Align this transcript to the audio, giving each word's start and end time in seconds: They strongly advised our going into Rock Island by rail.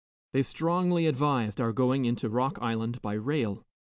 They 0.33 0.41
strongly 0.41 1.05
advised 1.05 1.61
our 1.61 1.71
going 1.71 2.05
into 2.05 2.27
Rock 2.27 2.57
Island 2.59 3.03
by 3.03 3.13
rail. 3.13 3.63